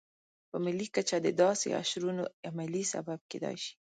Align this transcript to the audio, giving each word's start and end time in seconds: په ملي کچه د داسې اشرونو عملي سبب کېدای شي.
په 0.49 0.57
ملي 0.65 0.87
کچه 0.95 1.17
د 1.21 1.27
داسې 1.41 1.67
اشرونو 1.81 2.23
عملي 2.49 2.83
سبب 2.93 3.19
کېدای 3.31 3.57
شي. 3.63 3.73